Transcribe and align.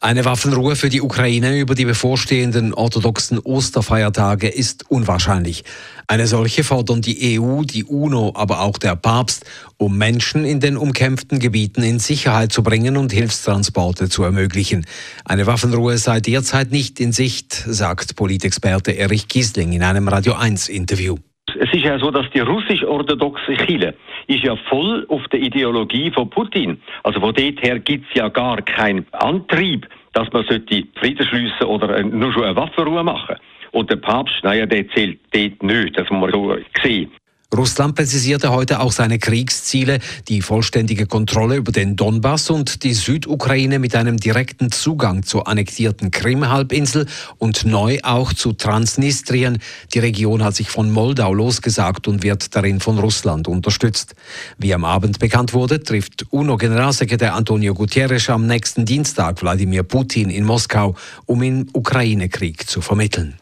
Eine 0.00 0.24
Waffenruhe 0.24 0.76
für 0.76 0.90
die 0.90 1.02
Ukraine 1.02 1.58
über 1.58 1.74
die 1.74 1.84
bevorstehenden 1.84 2.72
orthodoxen 2.72 3.40
Osterfeiertage 3.40 4.46
ist 4.46 4.88
unwahrscheinlich. 4.88 5.64
Eine 6.06 6.28
solche 6.28 6.62
fordern 6.62 7.02
die 7.02 7.40
EU, 7.40 7.62
die 7.64 7.82
UNO, 7.82 8.32
aber 8.36 8.60
auch 8.60 8.78
der 8.78 8.94
Papst, 8.94 9.44
um 9.76 9.98
Menschen 9.98 10.44
in 10.44 10.60
den 10.60 10.76
umkämpften 10.76 11.40
Gebieten 11.40 11.82
in 11.82 11.98
Sicherheit 11.98 12.52
zu 12.52 12.62
bringen 12.62 12.96
und 12.96 13.12
Hilfstransporte 13.12 14.08
zu 14.08 14.22
ermöglichen. 14.22 14.86
Eine 15.24 15.46
Waffenruhe 15.46 15.98
sei 15.98 16.20
derzeit 16.20 16.70
nicht 16.70 17.00
in 17.00 17.12
Sicht, 17.12 17.64
sagt 17.66 18.14
Politexperte 18.14 18.92
Erich 18.92 19.26
Giesling 19.26 19.72
in 19.72 19.82
einem 19.82 20.06
Radio 20.06 20.34
1 20.34 20.68
Interview. 20.68 21.16
Es 21.60 21.72
ist 21.72 21.84
ja 21.84 21.98
so, 21.98 22.10
dass 22.12 22.30
die 22.30 22.40
russisch-orthodoxe 22.40 23.54
Chile 23.66 23.94
ist 24.28 24.44
ja 24.44 24.54
voll 24.68 25.04
auf 25.08 25.26
der 25.28 25.40
Ideologie 25.40 26.10
von 26.12 26.30
Putin. 26.30 26.80
Also 27.02 27.18
von 27.18 27.34
dort 27.34 27.62
her 27.62 27.80
gibt 27.80 28.06
es 28.08 28.14
ja 28.14 28.28
gar 28.28 28.62
keinen 28.62 29.04
Antrieb, 29.12 29.88
dass 30.12 30.32
man 30.32 30.44
sollte 30.44 30.84
Frieden 30.94 31.26
schliessen 31.26 31.64
oder 31.66 32.00
nur 32.04 32.32
schon 32.32 32.44
eine 32.44 32.54
Waffenruhe 32.54 33.02
machen. 33.02 33.36
Und 33.72 33.90
der 33.90 33.96
Papst, 33.96 34.36
naja, 34.44 34.66
der 34.66 34.88
zählt 34.90 35.18
dort 35.32 35.62
nicht, 35.62 35.98
das 35.98 36.08
muss 36.10 36.20
man 36.20 36.32
so 36.32 36.56
sehen. 36.82 37.10
Russland 37.56 37.94
präzisierte 37.94 38.50
heute 38.50 38.78
auch 38.78 38.92
seine 38.92 39.18
Kriegsziele, 39.18 40.00
die 40.28 40.42
vollständige 40.42 41.06
Kontrolle 41.06 41.56
über 41.56 41.72
den 41.72 41.96
Donbass 41.96 42.50
und 42.50 42.82
die 42.84 42.92
Südukraine 42.92 43.78
mit 43.78 43.96
einem 43.96 44.18
direkten 44.18 44.70
Zugang 44.70 45.22
zur 45.22 45.48
annektierten 45.48 46.10
Krim-Halbinsel 46.10 47.06
und 47.38 47.64
neu 47.64 48.00
auch 48.02 48.34
zu 48.34 48.52
Transnistrien. 48.52 49.58
Die 49.94 49.98
Region 49.98 50.44
hat 50.44 50.56
sich 50.56 50.68
von 50.68 50.90
Moldau 50.90 51.32
losgesagt 51.32 52.06
und 52.06 52.22
wird 52.22 52.54
darin 52.54 52.80
von 52.80 52.98
Russland 52.98 53.48
unterstützt. 53.48 54.14
Wie 54.58 54.74
am 54.74 54.84
Abend 54.84 55.18
bekannt 55.18 55.54
wurde, 55.54 55.82
trifft 55.82 56.26
UNO-Generalsekretär 56.30 57.34
Antonio 57.34 57.72
Guterres 57.72 58.28
am 58.28 58.46
nächsten 58.46 58.84
Dienstag 58.84 59.40
Wladimir 59.40 59.84
Putin 59.84 60.28
in 60.28 60.44
Moskau, 60.44 60.96
um 61.24 61.42
im 61.42 61.66
Ukraine-Krieg 61.72 62.68
zu 62.68 62.82
vermitteln. 62.82 63.38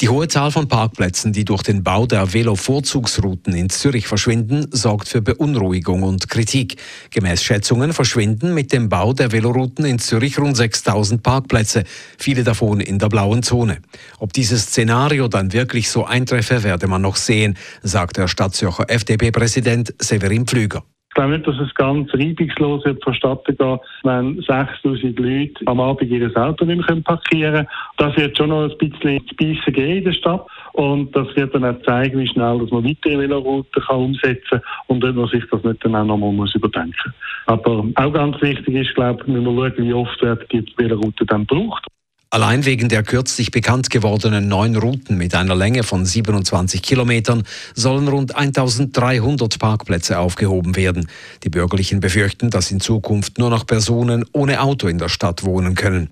Die 0.00 0.08
hohe 0.08 0.28
Zahl 0.28 0.50
von 0.50 0.68
Parkplätzen, 0.68 1.32
die 1.32 1.44
durch 1.44 1.62
den 1.62 1.82
Bau 1.82 2.06
der 2.06 2.32
Velo-Vorzugsrouten 2.32 3.54
in 3.54 3.70
Zürich 3.70 4.06
verschwinden, 4.06 4.66
sorgt 4.70 5.08
für 5.08 5.22
Beunruhigung 5.22 6.02
und 6.02 6.28
Kritik. 6.28 6.76
Gemäß 7.10 7.42
Schätzungen 7.42 7.92
verschwinden 7.92 8.54
mit 8.54 8.72
dem 8.72 8.88
Bau 8.88 9.12
der 9.12 9.32
Velorouten 9.32 9.84
in 9.84 9.98
Zürich 9.98 10.38
rund 10.38 10.56
6000 10.56 11.22
Parkplätze, 11.22 11.84
viele 12.18 12.44
davon 12.44 12.80
in 12.80 12.98
der 12.98 13.08
blauen 13.08 13.42
Zone. 13.42 13.78
Ob 14.18 14.32
dieses 14.32 14.62
Szenario 14.64 15.28
dann 15.28 15.52
wirklich 15.52 15.90
so 15.90 16.04
eintreffe, 16.04 16.62
werde 16.62 16.86
man 16.86 17.02
noch 17.02 17.16
sehen, 17.16 17.56
sagt 17.82 18.16
der 18.16 18.28
Stadtzürcher 18.28 18.88
FDP-Präsident 18.88 19.94
Severin 19.98 20.46
Pflüger. 20.46 20.84
Glaube 21.20 21.34
nicht, 21.36 21.46
dass 21.46 21.58
es 21.58 21.74
ganz 21.74 22.14
reibungslos 22.14 22.82
wird 22.86 23.04
vonstatten 23.04 23.54
gehen, 23.54 23.78
wenn 24.04 24.40
6000 24.40 25.18
Leute 25.18 25.66
am 25.66 25.78
Abend 25.78 26.10
ihr 26.10 26.34
Auto 26.34 26.64
nicht 26.64 26.88
mehr 26.88 27.02
parkieren 27.02 27.52
können. 27.52 27.68
Das 27.98 28.16
wird 28.16 28.38
schon 28.38 28.48
noch 28.48 28.62
ein 28.62 28.78
bisschen 28.78 29.20
zu 29.28 29.36
beißen 29.36 29.72
geben 29.74 29.98
in 29.98 30.04
der 30.04 30.12
Stadt. 30.14 30.46
Und 30.72 31.14
das 31.14 31.26
wird 31.36 31.54
dann 31.54 31.66
auch 31.66 31.82
zeigen, 31.82 32.18
wie 32.18 32.26
schnell 32.26 32.58
dass 32.60 32.70
man 32.70 32.86
weitere 32.86 33.18
Velorouten 33.18 33.82
kann 33.82 33.96
umsetzen 33.96 34.40
kann 34.48 34.62
und 34.86 35.04
ob 35.04 35.14
man 35.14 35.28
sich 35.28 35.44
das 35.50 35.62
nicht 35.62 35.84
dann 35.84 35.94
auch 35.94 36.06
nochmal 36.06 36.32
muss 36.32 36.54
überdenken. 36.54 37.12
Aber 37.44 37.84
auch 37.96 38.12
ganz 38.14 38.40
wichtig 38.40 38.74
ist, 38.74 38.94
glaube 38.94 39.20
ich, 39.20 39.26
müssen 39.26 39.44
wir 39.44 39.70
schauen, 39.70 39.84
wie 39.84 39.92
oft 39.92 40.22
wird 40.22 40.50
die 40.50 40.64
Veloroute 40.78 41.26
dann 41.26 41.46
gebraucht. 41.46 41.86
Allein 42.32 42.64
wegen 42.64 42.88
der 42.88 43.02
kürzlich 43.02 43.50
bekannt 43.50 43.90
gewordenen 43.90 44.46
neun 44.46 44.76
Routen 44.76 45.18
mit 45.18 45.34
einer 45.34 45.56
Länge 45.56 45.82
von 45.82 46.06
27 46.06 46.80
Kilometern 46.80 47.42
sollen 47.74 48.06
rund 48.06 48.36
1300 48.36 49.58
Parkplätze 49.58 50.16
aufgehoben 50.16 50.76
werden. 50.76 51.08
Die 51.42 51.48
Bürgerlichen 51.48 51.98
befürchten, 51.98 52.48
dass 52.50 52.70
in 52.70 52.78
Zukunft 52.78 53.38
nur 53.38 53.50
noch 53.50 53.66
Personen 53.66 54.24
ohne 54.32 54.60
Auto 54.60 54.86
in 54.86 54.98
der 54.98 55.08
Stadt 55.08 55.42
wohnen 55.42 55.74
können. 55.74 56.10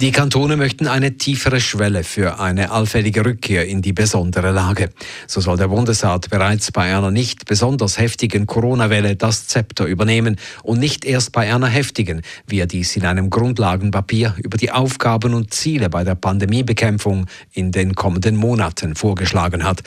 Die 0.00 0.10
Kantone 0.10 0.56
möchten 0.56 0.88
eine 0.88 1.16
tiefere 1.16 1.60
Schwelle 1.60 2.02
für 2.02 2.40
eine 2.40 2.70
allfällige 2.70 3.24
Rückkehr 3.24 3.68
in 3.68 3.82
die 3.82 3.92
besondere 3.92 4.50
Lage. 4.50 4.90
So 5.28 5.40
soll 5.40 5.56
der 5.56 5.68
Bundesrat 5.68 6.28
bereits 6.28 6.72
bei 6.72 6.96
einer 6.96 7.10
nicht 7.10 7.44
besonders 7.44 7.98
heftigen 7.98 8.46
Corona-Welle 8.46 9.14
das 9.14 9.46
Zepter 9.46 9.84
übernehmen 9.84 10.36
und 10.64 10.80
nicht 10.80 11.04
erst 11.04 11.30
bei 11.32 11.54
einer 11.54 11.68
heftigen, 11.68 12.22
wie 12.46 12.58
er 12.58 12.66
dies 12.66 12.96
in 12.96 13.04
einem 13.04 13.30
Grundlagenpapier 13.30 14.34
über 14.38 14.56
die 14.56 14.72
Aufgaben 14.72 15.34
und 15.34 15.54
Ziele 15.54 15.88
bei 15.88 16.02
der 16.02 16.16
Pandemiebekämpfung 16.16 17.26
in 17.52 17.70
den 17.70 17.94
kommenden 17.94 18.34
Monaten 18.36 18.96
vorgeschlagen 18.96 19.62
hat. 19.62 19.82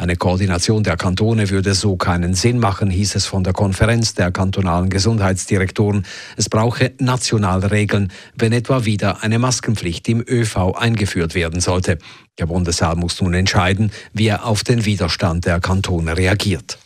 Eine 0.00 0.16
Koordination 0.16 0.82
der 0.82 0.96
Kantone 0.96 1.50
würde 1.50 1.74
so 1.74 1.96
keinen 1.96 2.32
Sinn 2.32 2.58
machen, 2.58 2.88
hieß 2.88 3.16
es 3.16 3.26
von 3.26 3.44
der 3.44 3.52
Konferenz 3.52 4.14
der 4.14 4.32
kantonalen 4.32 4.88
Gesundheitsdirektoren. 4.88 6.06
Es 6.38 6.48
brauche 6.48 6.92
nationale 6.98 7.70
Regeln, 7.70 8.10
wenn 8.34 8.54
etwa 8.54 8.86
wieder 8.86 9.22
eine 9.22 9.38
Maskenpflicht 9.50 10.08
im 10.08 10.24
ÖV 10.24 10.76
eingeführt 10.76 11.34
werden 11.34 11.60
sollte. 11.60 11.98
Der 12.38 12.46
Bundesrat 12.46 12.96
muss 12.96 13.20
nun 13.20 13.34
entscheiden, 13.34 13.90
wie 14.12 14.28
er 14.28 14.46
auf 14.46 14.62
den 14.62 14.84
Widerstand 14.84 15.44
der 15.44 15.58
Kantone 15.58 16.16
reagiert. 16.16 16.78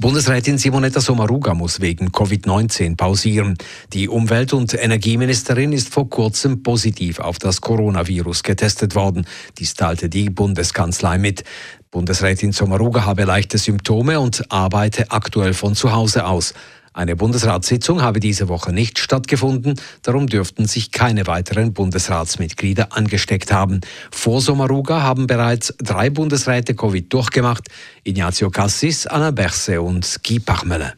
Bundesrätin 0.00 0.58
Simonetta 0.58 1.00
Sommaruga 1.00 1.54
muss 1.54 1.80
wegen 1.80 2.08
Covid-19 2.08 2.96
pausieren. 2.96 3.56
Die 3.92 4.08
Umwelt- 4.08 4.52
und 4.52 4.74
Energieministerin 4.74 5.72
ist 5.72 5.90
vor 5.90 6.10
kurzem 6.10 6.64
positiv 6.64 7.20
auf 7.20 7.38
das 7.38 7.60
Coronavirus 7.60 8.42
getestet 8.42 8.96
worden. 8.96 9.24
Dies 9.58 9.74
teilte 9.74 10.08
die 10.08 10.30
Bundeskanzlei 10.30 11.18
mit. 11.18 11.44
Bundesrätin 11.92 12.50
Sommaruga 12.50 13.04
habe 13.04 13.22
leichte 13.22 13.58
Symptome 13.58 14.18
und 14.18 14.50
arbeite 14.50 15.12
aktuell 15.12 15.54
von 15.54 15.76
zu 15.76 15.92
Hause 15.92 16.26
aus. 16.26 16.52
Eine 16.98 17.14
Bundesratssitzung 17.14 18.02
habe 18.02 18.18
diese 18.18 18.48
Woche 18.48 18.72
nicht 18.72 18.98
stattgefunden, 18.98 19.80
darum 20.02 20.26
dürften 20.26 20.66
sich 20.66 20.90
keine 20.90 21.28
weiteren 21.28 21.72
Bundesratsmitglieder 21.72 22.88
angesteckt 22.90 23.52
haben. 23.52 23.82
Vor 24.10 24.40
Sommaruga 24.40 25.00
haben 25.00 25.28
bereits 25.28 25.72
drei 25.78 26.10
Bundesräte 26.10 26.74
Covid 26.74 27.12
durchgemacht, 27.12 27.68
Ignazio 28.02 28.50
Cassis, 28.50 29.06
Anna 29.06 29.30
Berse 29.30 29.80
und 29.80 30.18
Guy 30.26 30.40
Pachmele. 30.40 30.94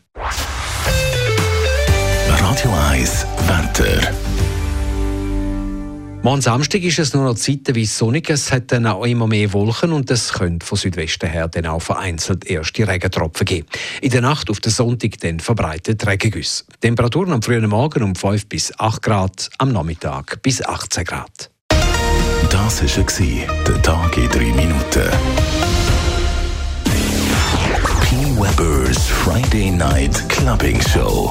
Radio 2.30 2.72
1 2.88 3.26
Wetter. 3.46 4.29
Morgen 6.22 6.42
Samstag 6.42 6.82
ist 6.82 6.98
es 6.98 7.14
nur 7.14 7.24
noch 7.24 7.34
zeitweise 7.34 7.86
sonnig. 7.86 8.28
Es 8.28 8.52
hat 8.52 8.70
dann 8.72 8.86
auch 8.86 9.06
immer 9.06 9.26
mehr 9.26 9.54
Wolken 9.54 9.90
und 9.92 10.10
es 10.10 10.34
könnte 10.34 10.66
von 10.66 10.76
Südwesten 10.76 11.30
her 11.30 11.48
dann 11.48 11.64
auch 11.64 11.80
vereinzelt 11.80 12.44
erste 12.44 12.86
Regentropfen 12.86 13.46
geben. 13.46 13.66
In 14.02 14.10
der 14.10 14.20
Nacht 14.20 14.50
auf 14.50 14.60
den 14.60 14.70
Sonntag 14.70 15.18
dann 15.20 15.40
verbreitet 15.40 16.06
Regengüsse. 16.06 16.64
Temperaturen 16.82 17.32
am 17.32 17.40
frühen 17.40 17.66
Morgen 17.70 18.02
um 18.02 18.14
5 18.14 18.48
bis 18.48 18.78
8 18.78 19.00
Grad, 19.00 19.48
am 19.56 19.72
Nachmittag 19.72 20.42
bis 20.42 20.62
18 20.62 21.04
Grad. 21.04 21.50
Das 22.50 22.82
war 22.82 23.64
der 23.66 23.82
Tag 23.82 24.16
in 24.18 24.28
3 24.28 24.38
Minuten. 24.40 25.10
P. 28.02 28.16
Weber's 28.36 29.06
Friday 29.06 29.70
Night 29.70 30.28
Clubbing 30.28 30.82
Show. 30.82 31.30